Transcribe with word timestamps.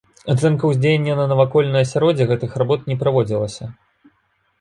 Ацэнка 0.33 0.69
ўздзеяння 0.69 1.17
на 1.19 1.25
навакольнае 1.31 1.83
асяроддзе 1.87 2.27
гэтых 2.31 2.57
работ 2.63 2.89
не 2.93 2.97
праводзілася. 3.05 3.69